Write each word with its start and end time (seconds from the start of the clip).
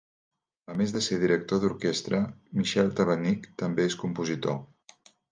A 0.75 0.75
més 0.77 0.91
de 0.93 1.01
ser 1.07 1.17
director 1.23 1.59
d'orquestra, 1.63 2.21
Michel 2.61 2.89
Tabachnik 2.99 3.45
també 3.65 3.85
és 3.91 3.99
compositor. 4.05 4.57